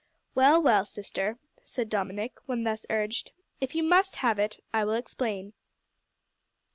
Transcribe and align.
"Well, 0.33 0.59
well, 0.59 0.83
sister," 0.83 1.37
said 1.63 1.87
Dominick, 1.87 2.33
when 2.47 2.63
thus 2.63 2.87
urged; 2.89 3.33
"if 3.59 3.75
you 3.75 3.83
must 3.83 4.15
have 4.15 4.39
it, 4.39 4.57
I 4.73 4.83
will 4.83 4.95
explain." 4.95 5.53